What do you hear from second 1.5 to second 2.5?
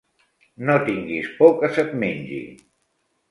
que se't mengi.